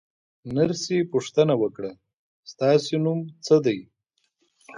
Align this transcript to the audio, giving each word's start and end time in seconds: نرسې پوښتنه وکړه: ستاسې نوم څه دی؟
نرسې 0.55 0.97
پوښتنه 1.13 1.53
وکړه: 1.61 1.91
ستاسې 2.51 2.95
نوم 3.03 3.19
څه 3.45 3.55
دی؟ 3.65 3.77